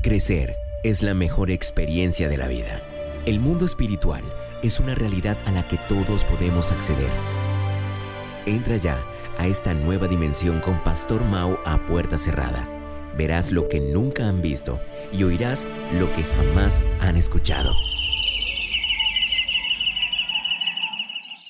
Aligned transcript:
Crecer 0.00 0.56
es 0.84 1.02
la 1.02 1.12
mejor 1.12 1.50
experiencia 1.50 2.28
de 2.28 2.36
la 2.36 2.46
vida. 2.46 2.80
El 3.26 3.40
mundo 3.40 3.66
espiritual 3.66 4.22
es 4.62 4.78
una 4.78 4.94
realidad 4.94 5.36
a 5.44 5.50
la 5.50 5.66
que 5.66 5.76
todos 5.88 6.24
podemos 6.24 6.70
acceder. 6.70 7.10
Entra 8.46 8.76
ya 8.76 9.04
a 9.38 9.48
esta 9.48 9.74
nueva 9.74 10.06
dimensión 10.06 10.60
con 10.60 10.80
Pastor 10.84 11.24
Mao 11.24 11.58
a 11.64 11.84
puerta 11.84 12.16
cerrada. 12.16 12.68
Verás 13.16 13.50
lo 13.50 13.66
que 13.66 13.80
nunca 13.80 14.28
han 14.28 14.40
visto 14.40 14.78
y 15.12 15.24
oirás 15.24 15.66
lo 15.98 16.12
que 16.12 16.22
jamás 16.22 16.84
han 17.00 17.16
escuchado. 17.16 17.74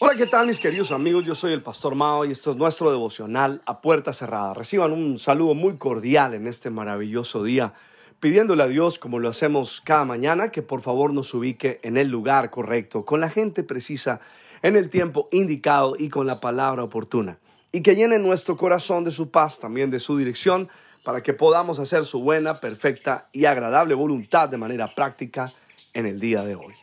Hola, 0.01 0.15
¿qué 0.17 0.27
tal 0.27 0.46
mis 0.46 0.59
queridos 0.59 0.91
amigos? 0.91 1.23
Yo 1.25 1.35
soy 1.35 1.53
el 1.53 1.61
Pastor 1.61 1.95
Mao 1.95 2.25
y 2.25 2.33
esto 2.33 2.53
es 2.53 2.57
nuestro 2.57 2.91
devocional 2.91 3.61
a 3.67 3.83
puerta 3.83 4.15
cerrada. 4.15 4.55
Reciban 4.55 4.93
un 4.93 5.19
saludo 5.19 5.55
muy 5.55 5.77
cordial 5.77 6.33
en 6.33 6.46
este 6.46 6.71
maravilloso 6.71 7.43
día 7.43 7.75
pidiéndole 8.21 8.62
a 8.62 8.69
Dios, 8.69 8.98
como 8.98 9.19
lo 9.19 9.29
hacemos 9.29 9.80
cada 9.84 10.05
mañana, 10.05 10.51
que 10.51 10.62
por 10.62 10.83
favor 10.83 11.12
nos 11.12 11.33
ubique 11.34 11.80
en 11.83 11.97
el 11.97 12.09
lugar 12.09 12.51
correcto, 12.51 13.05
con 13.05 13.20
la 13.20 13.30
gente 13.30 13.62
precisa, 13.62 14.20
en 14.62 14.77
el 14.77 14.91
tiempo 14.91 15.29
indicado 15.30 15.95
y 15.97 16.09
con 16.09 16.27
la 16.27 16.41
palabra 16.41 16.83
oportuna. 16.83 17.38
Y 17.70 17.83
que 17.83 17.95
llene 17.95 18.19
nuestro 18.19 18.57
corazón 18.57 19.05
de 19.05 19.12
su 19.12 19.30
paz, 19.30 19.60
también 19.60 19.91
de 19.91 20.01
su 20.01 20.16
dirección, 20.16 20.69
para 21.05 21.23
que 21.23 21.33
podamos 21.33 21.79
hacer 21.79 22.05
su 22.05 22.23
buena, 22.23 22.60
perfecta 22.60 23.29
y 23.33 23.45
agradable 23.45 23.95
voluntad 23.95 24.48
de 24.48 24.57
manera 24.57 24.95
práctica 24.95 25.52
en 25.95 26.07
el 26.07 26.19
día 26.19 26.43
de 26.43 26.57
hoy. 26.57 26.74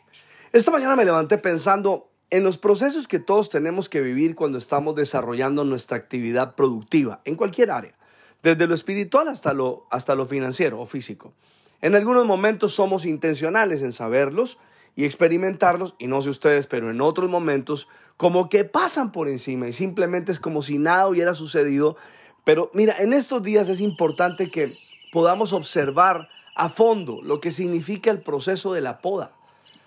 Esta 0.52 0.70
mañana 0.70 0.96
me 0.96 1.04
levanté 1.04 1.36
pensando 1.38 2.10
en 2.30 2.44
los 2.44 2.56
procesos 2.56 3.06
que 3.08 3.18
todos 3.18 3.50
tenemos 3.50 3.88
que 3.88 4.00
vivir 4.00 4.34
cuando 4.34 4.58
estamos 4.58 4.94
desarrollando 4.94 5.64
nuestra 5.64 5.98
actividad 5.98 6.54
productiva, 6.54 7.20
en 7.24 7.36
cualquier 7.36 7.70
área 7.70 7.94
desde 8.42 8.66
lo 8.66 8.74
espiritual 8.74 9.28
hasta 9.28 9.52
lo, 9.52 9.86
hasta 9.90 10.14
lo 10.14 10.26
financiero 10.26 10.80
o 10.80 10.86
físico. 10.86 11.32
En 11.80 11.94
algunos 11.94 12.24
momentos 12.24 12.74
somos 12.74 13.04
intencionales 13.04 13.82
en 13.82 13.92
saberlos 13.92 14.58
y 14.94 15.04
experimentarlos, 15.04 15.94
y 15.98 16.06
no 16.06 16.22
sé 16.22 16.30
ustedes, 16.30 16.66
pero 16.66 16.90
en 16.90 17.00
otros 17.00 17.28
momentos 17.28 17.88
como 18.16 18.48
que 18.48 18.64
pasan 18.64 19.12
por 19.12 19.28
encima 19.28 19.68
y 19.68 19.72
simplemente 19.72 20.32
es 20.32 20.40
como 20.40 20.62
si 20.62 20.78
nada 20.78 21.06
hubiera 21.06 21.34
sucedido. 21.34 21.96
Pero 22.44 22.70
mira, 22.72 22.96
en 22.98 23.12
estos 23.12 23.42
días 23.42 23.68
es 23.68 23.80
importante 23.80 24.50
que 24.50 24.76
podamos 25.12 25.52
observar 25.52 26.28
a 26.54 26.70
fondo 26.70 27.20
lo 27.22 27.40
que 27.40 27.52
significa 27.52 28.10
el 28.10 28.22
proceso 28.22 28.72
de 28.72 28.80
la 28.80 29.00
poda, 29.00 29.32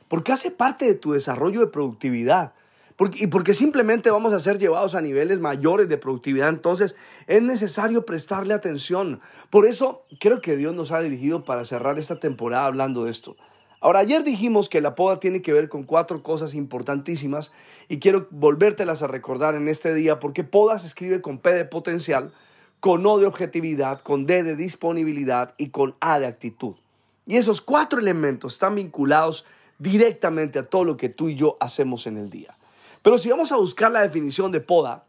porque 0.07 0.31
hace 0.31 0.51
parte 0.51 0.85
de 0.85 0.93
tu 0.93 1.13
desarrollo 1.13 1.61
de 1.61 1.67
productividad 1.67 2.53
y 3.13 3.27
porque 3.27 3.53
simplemente 3.53 4.11
vamos 4.11 4.33
a 4.33 4.39
ser 4.39 4.57
llevados 4.57 4.93
a 4.93 5.01
niveles 5.01 5.39
mayores 5.39 5.87
de 5.87 5.97
productividad, 5.97 6.49
entonces 6.49 6.95
es 7.27 7.41
necesario 7.41 8.05
prestarle 8.05 8.53
atención. 8.53 9.21
Por 9.49 9.65
eso 9.65 10.05
creo 10.19 10.41
que 10.41 10.57
Dios 10.57 10.73
nos 10.73 10.91
ha 10.91 10.99
dirigido 10.99 11.45
para 11.45 11.63
cerrar 11.63 11.97
esta 11.97 12.19
temporada 12.19 12.65
hablando 12.65 13.05
de 13.05 13.11
esto. 13.11 13.37
Ahora, 13.81 13.99
ayer 13.99 14.25
dijimos 14.25 14.67
que 14.67 14.81
la 14.81 14.95
poda 14.95 15.21
tiene 15.21 15.41
que 15.41 15.53
ver 15.53 15.69
con 15.69 15.83
cuatro 15.83 16.21
cosas 16.21 16.53
importantísimas 16.53 17.53
y 17.87 17.99
quiero 17.99 18.27
volvértelas 18.31 19.01
a 19.01 19.07
recordar 19.07 19.55
en 19.55 19.69
este 19.69 19.93
día 19.93 20.19
porque 20.19 20.43
poda 20.43 20.77
se 20.77 20.87
escribe 20.87 21.21
con 21.21 21.37
P 21.37 21.53
de 21.53 21.63
potencial, 21.63 22.33
con 22.81 23.05
O 23.05 23.17
de 23.17 23.25
objetividad, 23.25 24.01
con 24.01 24.25
D 24.25 24.43
de 24.43 24.57
disponibilidad 24.57 25.53
y 25.57 25.69
con 25.69 25.95
A 26.01 26.19
de 26.19 26.27
actitud. 26.27 26.75
Y 27.25 27.37
esos 27.37 27.61
cuatro 27.61 27.99
elementos 27.99 28.53
están 28.53 28.75
vinculados 28.75 29.45
directamente 29.77 30.59
a 30.59 30.63
todo 30.63 30.83
lo 30.83 30.97
que 30.97 31.07
tú 31.07 31.29
y 31.29 31.35
yo 31.35 31.55
hacemos 31.61 32.05
en 32.05 32.17
el 32.17 32.29
día. 32.29 32.58
Pero 33.01 33.17
si 33.17 33.29
vamos 33.29 33.51
a 33.51 33.57
buscar 33.57 33.91
la 33.91 34.01
definición 34.01 34.51
de 34.51 34.59
poda, 34.59 35.05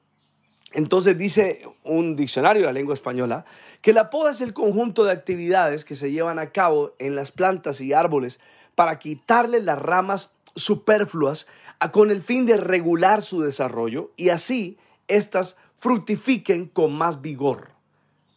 entonces 0.73 1.19
dice 1.19 1.63
un 1.83 2.15
diccionario 2.15 2.63
de 2.63 2.67
la 2.67 2.73
lengua 2.73 2.95
española 2.95 3.45
que 3.83 3.93
la 3.93 4.11
poda 4.11 4.31
es 4.31 4.41
el 4.41 4.53
conjunto 4.53 5.05
de 5.05 5.13
actividades 5.13 5.85
que 5.85 5.97
se 5.97 6.13
llevan 6.13 6.39
a 6.39 6.53
cabo 6.53 6.95
en 6.99 7.17
las 7.17 7.33
plantas 7.33 7.81
y 7.81 7.93
árboles 7.93 8.39
para 8.77 8.99
quitarle 8.99 9.61
las 9.61 9.79
ramas 9.81 10.33
superfluas 10.55 11.49
con 11.93 12.11
el 12.11 12.23
fin 12.23 12.47
de 12.47 12.57
regular 12.57 13.23
su 13.23 13.41
desarrollo 13.41 14.13
y 14.17 14.29
así 14.29 14.79
éstas 15.09 15.57
fructifiquen 15.77 16.67
con 16.67 16.93
más 16.93 17.21
vigor. 17.21 17.71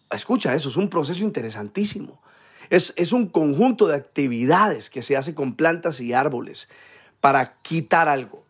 Escucha, 0.10 0.56
eso 0.56 0.70
es 0.70 0.78
un 0.78 0.90
proceso 0.90 1.24
interesantísimo. 1.24 2.22
Es, 2.70 2.94
es 2.96 3.12
un 3.12 3.28
conjunto 3.28 3.88
de 3.88 3.96
actividades 3.96 4.90
que 4.90 5.02
se 5.04 5.18
hace 5.18 5.36
con 5.36 5.56
plantas 5.56 6.00
y 6.00 6.14
árboles 6.14 6.70
para 7.20 7.58
quitar 7.62 8.08
algo 8.08 8.43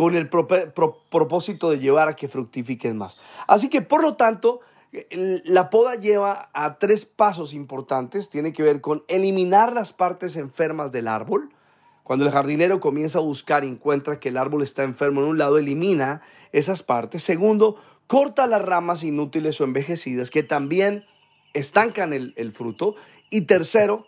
con 0.00 0.14
el 0.14 0.30
propósito 0.30 1.68
de 1.68 1.78
llevar 1.78 2.08
a 2.08 2.16
que 2.16 2.26
fructifiquen 2.26 2.96
más. 2.96 3.18
Así 3.46 3.68
que, 3.68 3.82
por 3.82 4.00
lo 4.00 4.16
tanto, 4.16 4.60
la 5.12 5.68
poda 5.68 5.96
lleva 5.96 6.48
a 6.54 6.78
tres 6.78 7.04
pasos 7.04 7.52
importantes. 7.52 8.30
Tiene 8.30 8.54
que 8.54 8.62
ver 8.62 8.80
con 8.80 9.04
eliminar 9.08 9.74
las 9.74 9.92
partes 9.92 10.36
enfermas 10.36 10.90
del 10.90 11.06
árbol. 11.06 11.50
Cuando 12.02 12.24
el 12.24 12.30
jardinero 12.30 12.80
comienza 12.80 13.18
a 13.18 13.20
buscar 13.20 13.62
y 13.62 13.68
encuentra 13.68 14.18
que 14.20 14.30
el 14.30 14.38
árbol 14.38 14.62
está 14.62 14.84
enfermo 14.84 15.20
en 15.20 15.26
un 15.26 15.36
lado, 15.36 15.58
elimina 15.58 16.22
esas 16.50 16.82
partes. 16.82 17.22
Segundo, 17.22 17.76
corta 18.06 18.46
las 18.46 18.62
ramas 18.62 19.04
inútiles 19.04 19.60
o 19.60 19.64
envejecidas 19.64 20.30
que 20.30 20.42
también 20.42 21.04
estancan 21.52 22.14
el, 22.14 22.32
el 22.38 22.52
fruto. 22.52 22.94
Y 23.28 23.42
tercero, 23.42 24.06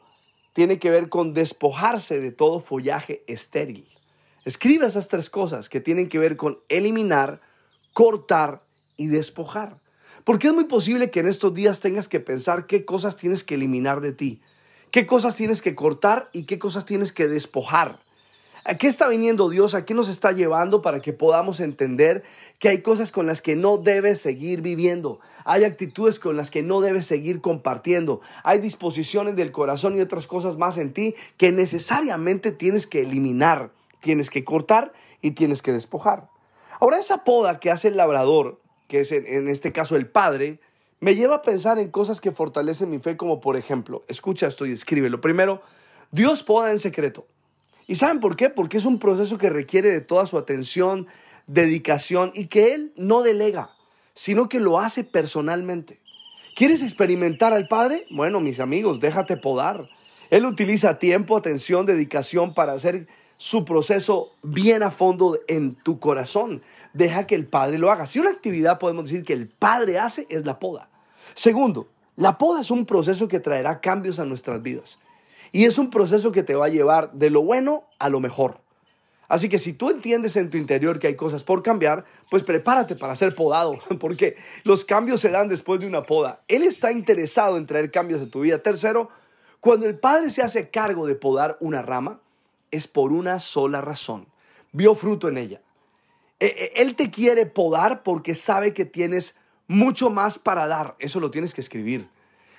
tiene 0.54 0.78
que 0.78 0.88
ver 0.88 1.10
con 1.10 1.34
despojarse 1.34 2.18
de 2.18 2.32
todo 2.32 2.60
follaje 2.60 3.24
estéril. 3.26 3.92
Escribe 4.44 4.86
esas 4.86 5.06
tres 5.06 5.30
cosas 5.30 5.68
que 5.68 5.80
tienen 5.80 6.08
que 6.08 6.18
ver 6.18 6.36
con 6.36 6.58
eliminar, 6.68 7.40
cortar 7.92 8.64
y 8.96 9.06
despojar. 9.06 9.76
Porque 10.24 10.48
es 10.48 10.52
muy 10.52 10.64
posible 10.64 11.10
que 11.10 11.20
en 11.20 11.28
estos 11.28 11.54
días 11.54 11.78
tengas 11.78 12.08
que 12.08 12.18
pensar 12.18 12.66
qué 12.66 12.84
cosas 12.84 13.16
tienes 13.16 13.44
que 13.44 13.54
eliminar 13.54 14.00
de 14.00 14.12
ti, 14.12 14.40
qué 14.90 15.06
cosas 15.06 15.36
tienes 15.36 15.62
que 15.62 15.76
cortar 15.76 16.28
y 16.32 16.44
qué 16.44 16.58
cosas 16.58 16.86
tienes 16.86 17.12
que 17.12 17.28
despojar. 17.28 18.00
¿A 18.64 18.76
qué 18.76 18.86
está 18.86 19.08
viniendo 19.08 19.48
Dios? 19.48 19.74
¿A 19.74 19.84
qué 19.84 19.94
nos 19.94 20.08
está 20.08 20.30
llevando 20.30 20.82
para 20.82 21.00
que 21.00 21.12
podamos 21.12 21.58
entender 21.58 22.22
que 22.60 22.68
hay 22.68 22.80
cosas 22.82 23.10
con 23.10 23.26
las 23.26 23.42
que 23.42 23.56
no 23.56 23.76
debes 23.76 24.20
seguir 24.20 24.60
viviendo? 24.60 25.18
Hay 25.44 25.64
actitudes 25.64 26.20
con 26.20 26.36
las 26.36 26.50
que 26.50 26.62
no 26.62 26.80
debes 26.80 27.06
seguir 27.06 27.40
compartiendo. 27.40 28.20
Hay 28.44 28.60
disposiciones 28.60 29.34
del 29.34 29.50
corazón 29.50 29.96
y 29.96 30.00
otras 30.00 30.28
cosas 30.28 30.58
más 30.58 30.78
en 30.78 30.92
ti 30.92 31.16
que 31.36 31.50
necesariamente 31.50 32.52
tienes 32.52 32.86
que 32.86 33.00
eliminar 33.00 33.72
tienes 34.02 34.28
que 34.28 34.44
cortar 34.44 34.92
y 35.22 35.30
tienes 35.30 35.62
que 35.62 35.72
despojar. 35.72 36.28
Ahora, 36.80 36.98
esa 36.98 37.24
poda 37.24 37.60
que 37.60 37.70
hace 37.70 37.88
el 37.88 37.96
labrador, 37.96 38.60
que 38.88 39.00
es 39.00 39.12
en, 39.12 39.48
este 39.48 39.72
caso 39.72 39.96
el 39.96 40.08
padre, 40.08 40.60
me 41.00 41.14
lleva 41.14 41.36
a 41.36 41.42
pensar 41.42 41.78
en 41.78 41.90
cosas 41.90 42.20
que 42.20 42.32
fortalecen 42.32 42.90
mi 42.90 42.98
fe, 42.98 43.16
como 43.16 43.40
por 43.40 43.56
ejemplo, 43.56 44.04
escucha 44.08 44.48
esto 44.48 44.66
y 44.66 44.72
escríbelo. 44.72 45.20
Primero, 45.20 45.62
Dios 46.10 46.42
poda 46.42 46.70
en 46.70 46.78
secreto. 46.78 47.26
¿Y 47.86 47.94
saben 47.94 48.20
por 48.20 48.36
qué? 48.36 48.50
Porque 48.50 48.76
es 48.76 48.84
un 48.84 48.98
proceso 48.98 49.38
que 49.38 49.50
requiere 49.50 49.90
de 49.90 50.00
toda 50.00 50.26
su 50.26 50.36
atención, 50.36 51.06
dedicación 51.46 52.32
y 52.34 52.46
que 52.46 52.74
Él 52.74 52.92
no 52.96 53.22
delega, 53.22 53.70
sino 54.14 54.48
que 54.48 54.60
lo 54.60 54.78
hace 54.78 55.04
personalmente. 55.04 56.00
¿Quieres 56.54 56.82
experimentar 56.82 57.52
al 57.52 57.66
Padre? 57.68 58.06
Bueno, 58.10 58.40
mis 58.40 58.60
amigos, 58.60 59.00
déjate 59.00 59.36
podar. 59.36 59.84
Él 60.30 60.46
utiliza 60.46 60.98
tiempo, 60.98 61.36
atención, 61.36 61.86
dedicación 61.86 62.54
para 62.54 62.72
hacer 62.72 63.06
su 63.42 63.64
proceso 63.64 64.30
bien 64.44 64.84
a 64.84 64.92
fondo 64.92 65.36
en 65.48 65.74
tu 65.74 65.98
corazón. 65.98 66.62
Deja 66.92 67.26
que 67.26 67.34
el 67.34 67.44
Padre 67.44 67.76
lo 67.76 67.90
haga. 67.90 68.06
Si 68.06 68.20
una 68.20 68.30
actividad 68.30 68.78
podemos 68.78 69.10
decir 69.10 69.24
que 69.24 69.32
el 69.32 69.48
Padre 69.48 69.98
hace 69.98 70.28
es 70.30 70.46
la 70.46 70.60
poda. 70.60 70.88
Segundo, 71.34 71.88
la 72.14 72.38
poda 72.38 72.60
es 72.60 72.70
un 72.70 72.86
proceso 72.86 73.26
que 73.26 73.40
traerá 73.40 73.80
cambios 73.80 74.20
a 74.20 74.26
nuestras 74.26 74.62
vidas. 74.62 75.00
Y 75.50 75.64
es 75.64 75.76
un 75.78 75.90
proceso 75.90 76.30
que 76.30 76.44
te 76.44 76.54
va 76.54 76.66
a 76.66 76.68
llevar 76.68 77.10
de 77.14 77.30
lo 77.30 77.42
bueno 77.42 77.82
a 77.98 78.10
lo 78.10 78.20
mejor. 78.20 78.60
Así 79.26 79.48
que 79.48 79.58
si 79.58 79.72
tú 79.72 79.90
entiendes 79.90 80.36
en 80.36 80.48
tu 80.48 80.56
interior 80.56 81.00
que 81.00 81.08
hay 81.08 81.16
cosas 81.16 81.42
por 81.42 81.64
cambiar, 81.64 82.04
pues 82.30 82.44
prepárate 82.44 82.94
para 82.94 83.16
ser 83.16 83.34
podado, 83.34 83.76
porque 83.98 84.36
los 84.62 84.84
cambios 84.84 85.20
se 85.20 85.30
dan 85.30 85.48
después 85.48 85.80
de 85.80 85.88
una 85.88 86.04
poda. 86.04 86.44
Él 86.46 86.62
está 86.62 86.92
interesado 86.92 87.56
en 87.56 87.66
traer 87.66 87.90
cambios 87.90 88.22
a 88.22 88.30
tu 88.30 88.42
vida. 88.42 88.58
Tercero, 88.58 89.08
cuando 89.58 89.86
el 89.86 89.98
Padre 89.98 90.30
se 90.30 90.42
hace 90.42 90.70
cargo 90.70 91.08
de 91.08 91.16
podar 91.16 91.56
una 91.58 91.82
rama, 91.82 92.20
es 92.72 92.88
por 92.88 93.12
una 93.12 93.38
sola 93.38 93.80
razón. 93.80 94.26
Vio 94.72 94.96
fruto 94.96 95.28
en 95.28 95.38
ella. 95.38 95.62
E, 96.40 96.46
e, 96.46 96.82
él 96.82 96.96
te 96.96 97.12
quiere 97.12 97.46
podar 97.46 98.02
porque 98.02 98.34
sabe 98.34 98.74
que 98.74 98.84
tienes 98.84 99.36
mucho 99.68 100.10
más 100.10 100.38
para 100.38 100.66
dar. 100.66 100.96
Eso 100.98 101.20
lo 101.20 101.30
tienes 101.30 101.54
que 101.54 101.60
escribir. 101.60 102.08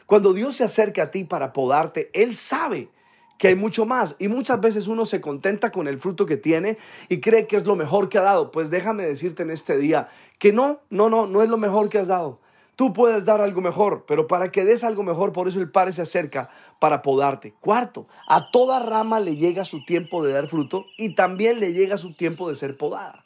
Cuando 0.06 0.34
Dios 0.34 0.56
se 0.56 0.64
acerca 0.64 1.04
a 1.04 1.12
ti 1.12 1.26
para 1.26 1.52
podarte, 1.54 2.10
Él 2.14 2.34
sabe 2.34 2.90
que 3.38 3.50
hay 3.50 3.56
mucho 3.56 3.86
más. 3.86 4.16
Y 4.20 4.28
muchas 4.28 4.62
veces 4.62 4.88
uno 4.88 5.06
se 5.06 5.22
contenta 5.22 5.72
con 5.72 5.88
el 5.88 6.00
fruto 6.00 6.26
que 6.26 6.38
tiene 6.38 6.78
y 7.10 7.20
cree 7.20 7.48
que 7.48 7.56
es 7.56 7.66
lo 7.66 7.76
mejor 7.76 8.10
que 8.10 8.18
ha 8.18 8.22
dado. 8.22 8.52
Pues 8.52 8.70
déjame 8.70 9.04
decirte 9.04 9.44
en 9.44 9.50
este 9.50 9.78
día 9.78 10.08
que 10.40 10.54
no, 10.54 10.82
no, 10.90 11.10
no, 11.10 11.28
no 11.28 11.42
es 11.42 11.50
lo 11.50 11.58
mejor 11.58 11.90
que 11.90 11.98
has 11.98 12.08
dado. 12.08 12.40
Tú 12.76 12.92
puedes 12.92 13.24
dar 13.24 13.40
algo 13.40 13.62
mejor, 13.62 14.06
pero 14.08 14.26
para 14.26 14.52
que 14.52 14.66
des 14.66 14.84
algo 14.84 15.04
mejor, 15.04 15.32
por 15.32 15.48
eso 15.48 15.60
el 15.60 15.70
Padre 15.70 15.94
se 15.94 16.02
acerca 16.02 16.50
para 16.80 17.04
podarte. 17.04 17.54
Cuarto, 17.60 18.08
a 18.28 18.50
toda 18.50 18.80
rama 18.80 19.20
le 19.20 19.36
llega 19.36 19.64
su 19.64 19.86
tiempo 19.86 20.24
de 20.24 20.34
dar 20.34 20.48
fruto 20.48 20.86
y 20.98 21.14
también 21.14 21.60
le 21.60 21.74
llega 21.74 21.98
su 21.98 22.16
tiempo 22.16 22.50
de 22.50 22.56
ser 22.56 22.76
podada. 22.76 23.24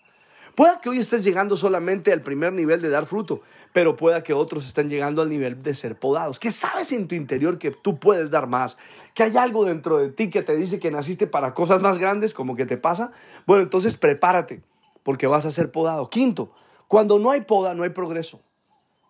Pueda 0.58 0.82
que 0.82 0.90
hoy 0.90 0.98
estés 0.98 1.24
llegando 1.24 1.56
solamente 1.56 2.12
al 2.12 2.24
primer 2.24 2.52
nivel 2.52 2.82
de 2.82 2.90
dar 2.90 3.06
fruto, 3.06 3.42
pero 3.74 3.96
pueda 3.96 4.24
que 4.24 4.34
otros 4.34 4.66
estén 4.66 4.90
llegando 4.90 5.22
al 5.22 5.30
nivel 5.30 5.62
de 5.62 5.76
ser 5.76 5.98
podados. 5.98 6.40
¿Qué 6.40 6.52
sabes 6.52 6.92
en 6.92 7.08
tu 7.08 7.14
interior 7.14 7.60
que 7.60 7.70
tú 7.70 8.00
puedes 8.00 8.32
dar 8.32 8.48
más? 8.48 8.76
¿Que 9.14 9.22
hay 9.22 9.38
algo 9.38 9.66
dentro 9.66 9.98
de 9.98 10.10
ti 10.10 10.32
que 10.32 10.42
te 10.42 10.56
dice 10.56 10.80
que 10.80 10.90
naciste 10.90 11.28
para 11.28 11.54
cosas 11.54 11.80
más 11.82 12.00
grandes, 12.00 12.34
como 12.34 12.56
que 12.56 12.66
te 12.66 12.78
pasa? 12.78 13.12
Bueno, 13.46 13.62
entonces 13.62 13.98
prepárate, 13.98 14.64
porque 15.04 15.28
vas 15.28 15.46
a 15.46 15.52
ser 15.52 15.72
podado. 15.72 16.10
Quinto, 16.10 16.52
cuando 16.88 17.20
no 17.20 17.30
hay 17.30 17.42
poda, 17.42 17.76
no 17.76 17.84
hay 17.84 17.92
progreso. 17.92 18.42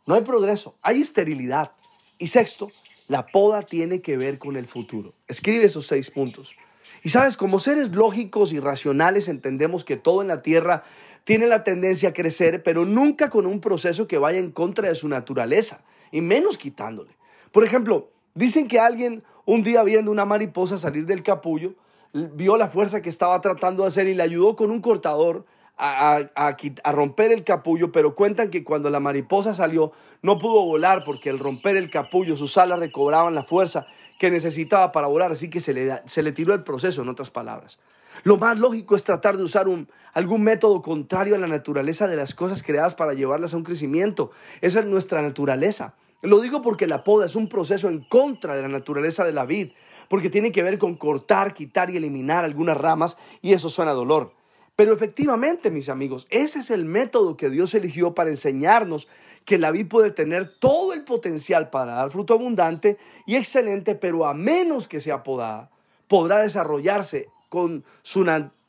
No 0.08 0.16
hay 0.16 0.22
progreso, 0.22 0.76
hay 0.82 1.02
esterilidad. 1.02 1.74
Y 2.18 2.28
sexto, 2.28 2.72
la 3.08 3.28
poda 3.28 3.62
tiene 3.62 4.02
que 4.02 4.18
ver 4.18 4.40
con 4.40 4.56
el 4.56 4.66
futuro. 4.66 5.14
Escribe 5.28 5.66
esos 5.66 5.86
seis 5.86 6.10
puntos. 6.10 6.56
Y 7.04 7.10
sabes, 7.10 7.38
como 7.38 7.60
seres 7.60 7.92
lógicos 7.92 8.54
y 8.54 8.60
racionales 8.60 9.28
entendemos 9.28 9.84
que 9.84 9.98
todo 9.98 10.22
en 10.22 10.30
la 10.30 10.42
tierra 10.42 10.84
tiene 11.26 11.46
la 11.46 11.64
tendencia 11.64 12.10
a 12.10 12.14
crecer, 12.14 12.64
pero 12.64 12.86
nunca 12.86 13.30
con 13.30 13.46
un 13.46 13.60
proceso 13.60 14.08
que 14.08 14.18
vaya 14.18 14.40
en 14.40 14.52
contra 14.52 14.88
de 14.88 14.96
su 14.96 15.10
naturaleza, 15.10 15.84
y 16.12 16.22
menos 16.22 16.58
quitándole. 16.58 17.12
Por 17.52 17.64
ejemplo, 17.64 18.10
dicen 18.34 18.68
que 18.68 18.80
alguien 18.80 19.24
un 19.46 19.62
día 19.62 19.84
viendo 19.84 20.10
una 20.10 20.26
mariposa 20.26 20.78
salir 20.78 21.06
del 21.06 21.22
capullo, 21.22 21.76
vio 22.14 22.58
la 22.58 22.70
fuerza 22.70 23.02
que 23.02 23.10
estaba 23.10 23.40
tratando 23.42 23.84
de 23.84 23.90
hacer 23.90 24.08
y 24.08 24.14
le 24.14 24.24
ayudó 24.24 24.56
con 24.56 24.72
un 24.72 24.82
cortador 24.82 25.46
a, 25.78 26.92
romper 26.92 27.32
el 27.32 27.44
capullo, 27.44 27.92
pero 27.92 28.16
cuentan 28.16 28.50
que 28.50 28.64
cuando 28.64 28.90
la 28.90 29.00
mariposa 29.00 29.54
salió 29.54 29.92
no 30.22 30.40
pudo 30.40 30.66
volar 30.66 31.04
porque 31.04 31.30
al 31.30 31.40
romper 31.40 31.78
el 31.78 31.90
capullo 31.90 32.36
sus 32.36 32.58
alas 32.58 32.80
recobraban 32.80 33.36
la 33.36 33.44
fuerza 33.44 33.86
que 34.20 34.32
necesitaba 34.32 34.92
para 34.92 35.08
volar, 35.08 35.32
así 35.32 35.50
que 35.50 35.62
se 35.62 35.74
le, 35.74 36.02
se 36.06 36.24
le 36.24 36.32
tiró 36.32 36.54
el 36.54 36.64
proceso, 36.64 37.04
en 37.04 37.10
otras 37.10 37.30
palabras. 37.30 37.80
Lo 38.24 38.38
más 38.38 38.58
lógico 38.58 38.96
es 38.96 39.04
tratar 39.04 39.38
de 39.38 39.44
usar 39.44 39.68
algún 40.14 40.44
método 40.44 40.82
contrario 40.82 41.36
a 41.36 41.38
la 41.38 41.48
naturaleza 41.48 42.08
de 42.08 42.16
las 42.16 42.34
cosas 42.34 42.64
creadas 42.64 42.96
para 42.96 43.14
llevarlas 43.14 43.54
a 43.54 43.58
un 43.58 43.64
crecimiento. 43.64 44.32
Esa 44.62 44.80
es 44.80 44.86
nuestra 44.86 45.22
naturaleza. 45.22 45.94
Lo 46.24 46.40
digo 46.40 46.64
porque 46.64 46.88
la 46.88 47.04
poda 47.04 47.28
es 47.28 47.36
un 47.36 47.48
proceso 47.48 47.90
en 47.90 48.04
contra 48.04 48.56
de 48.56 48.64
la 48.64 48.70
naturaleza 48.70 49.24
de 49.24 49.34
la 49.34 49.46
vid, 49.46 49.70
porque 50.10 50.32
tiene 50.32 50.52
que 50.52 50.64
ver 50.64 50.80
con 50.80 50.96
cortar, 50.96 51.54
quitar 51.54 51.92
y 51.92 51.98
eliminar 51.98 52.44
algunas 52.44 52.76
ramas 52.76 53.18
y 53.44 53.54
eso 53.54 53.70
suena 53.70 53.92
a 53.92 53.96
dolor. 53.96 54.34
Pero 54.78 54.94
efectivamente, 54.94 55.72
mis 55.72 55.90
amigos, 55.90 56.28
ese 56.30 56.60
es 56.60 56.70
el 56.70 56.86
método 56.86 57.36
que 57.36 57.50
Dios 57.50 57.74
eligió 57.74 58.14
para 58.14 58.30
enseñarnos 58.30 59.08
que 59.44 59.58
la 59.58 59.72
vid 59.72 59.88
puede 59.88 60.12
tener 60.12 60.54
todo 60.60 60.94
el 60.94 61.04
potencial 61.04 61.72
para 61.72 61.94
dar 61.94 62.12
fruto 62.12 62.36
abundante 62.36 63.00
y 63.26 63.38
excelente, 63.38 63.96
pero 63.96 64.28
a 64.28 64.36
menos 64.36 64.88
que 64.88 65.02
sea 65.02 65.24
podada, 65.24 65.72
podrá 66.08 66.38
desarrollarse 66.44 67.28
con 67.50 67.84
su 68.04 68.24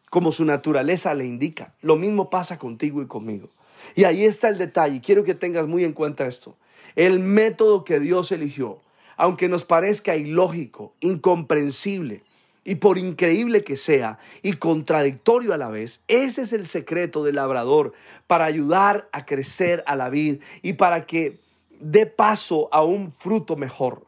como 0.08 0.32
su 0.32 0.46
naturaleza 0.46 1.12
le 1.12 1.26
indica. 1.26 1.74
Lo 1.82 1.96
mismo 1.96 2.30
pasa 2.30 2.58
contigo 2.58 3.02
y 3.02 3.06
conmigo. 3.06 3.50
Y 3.94 4.04
ahí 4.04 4.24
está 4.24 4.48
el 4.48 4.56
detalle. 4.56 5.02
Quiero 5.02 5.24
que 5.24 5.34
tengas 5.34 5.66
muy 5.66 5.84
en 5.84 5.92
cuenta 5.92 6.26
esto. 6.26 6.56
El 6.96 7.18
método 7.20 7.84
que 7.84 8.00
Dios 8.00 8.32
eligió, 8.32 8.80
aunque 9.18 9.50
nos 9.50 9.66
parezca 9.66 10.16
ilógico, 10.16 10.94
incomprensible, 11.00 12.22
y 12.64 12.76
por 12.76 12.98
increíble 12.98 13.64
que 13.64 13.76
sea 13.76 14.18
y 14.42 14.54
contradictorio 14.54 15.54
a 15.54 15.58
la 15.58 15.68
vez, 15.68 16.02
ese 16.08 16.42
es 16.42 16.52
el 16.52 16.66
secreto 16.66 17.24
del 17.24 17.36
labrador 17.36 17.92
para 18.26 18.44
ayudar 18.44 19.08
a 19.12 19.24
crecer 19.24 19.82
a 19.86 19.96
la 19.96 20.10
vid 20.10 20.40
y 20.62 20.74
para 20.74 21.06
que 21.06 21.38
dé 21.80 22.06
paso 22.06 22.68
a 22.72 22.82
un 22.82 23.10
fruto 23.10 23.56
mejor. 23.56 24.04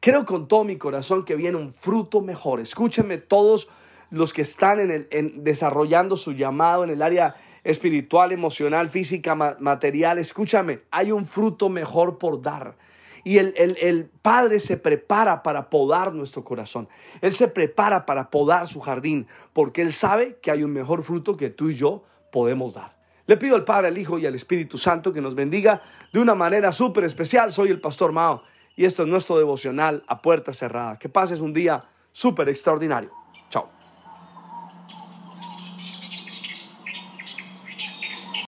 Creo 0.00 0.26
con 0.26 0.48
todo 0.48 0.64
mi 0.64 0.76
corazón 0.76 1.24
que 1.24 1.36
viene 1.36 1.58
un 1.58 1.72
fruto 1.72 2.20
mejor. 2.20 2.60
Escúchenme 2.60 3.18
todos 3.18 3.68
los 4.10 4.32
que 4.32 4.42
están 4.42 4.80
en 4.80 5.06
el, 5.10 5.44
desarrollando 5.44 6.16
su 6.16 6.32
llamado 6.32 6.84
en 6.84 6.90
el 6.90 7.02
área 7.02 7.36
espiritual, 7.64 8.32
emocional, 8.32 8.88
física, 8.88 9.34
material. 9.34 10.18
Escúchame, 10.18 10.80
hay 10.90 11.12
un 11.12 11.26
fruto 11.26 11.68
mejor 11.68 12.18
por 12.18 12.42
dar. 12.42 12.74
Y 13.24 13.38
el, 13.38 14.10
Padre 14.20 14.60
se 14.60 14.76
prepara 14.76 15.42
para 15.42 15.70
podar 15.70 16.12
nuestro 16.12 16.44
corazón. 16.44 16.88
Él 17.20 17.32
se 17.32 17.48
prepara 17.48 18.06
para 18.06 18.30
podar 18.30 18.66
su 18.66 18.80
jardín, 18.80 19.26
porque 19.52 19.82
Él 19.82 19.92
sabe 19.92 20.38
que 20.42 20.50
hay 20.50 20.62
un 20.64 20.72
mejor 20.72 21.04
fruto 21.04 21.36
que 21.36 21.50
tú 21.50 21.70
y 21.70 21.76
yo 21.76 22.04
podemos 22.30 22.74
dar. 22.74 22.96
Le 23.26 23.36
pido 23.36 23.54
al 23.54 23.64
Padre, 23.64 23.88
al 23.88 23.98
Hijo 23.98 24.18
y 24.18 24.26
al 24.26 24.34
Espíritu 24.34 24.78
Santo 24.78 25.12
que 25.12 25.20
nos 25.20 25.34
bendiga 25.34 25.82
de 26.12 26.20
una 26.20 26.34
manera 26.34 26.72
súper 26.72 27.04
especial. 27.04 27.52
Soy 27.52 27.68
el 27.70 27.80
Pastor 27.80 28.12
Mao 28.12 28.42
y 28.74 28.84
esto 28.84 29.02
es 29.02 29.08
nuestro 29.08 29.38
devocional 29.38 30.02
a 30.08 30.22
puerta 30.22 30.52
cerrada. 30.52 30.98
Que 30.98 31.08
pases 31.08 31.40
un 31.40 31.52
día 31.52 31.84
súper 32.10 32.48
extraordinario. 32.48 33.21